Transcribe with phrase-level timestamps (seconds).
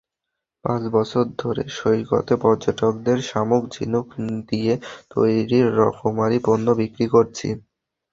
[0.65, 4.07] পাঁচ বছর ধরে সৈকতে পর্যটকদের শামুক-ঝিনুক
[4.49, 4.73] দিয়ে
[5.11, 7.47] তৈরি রকমারি পণ্য বিক্রি করছি।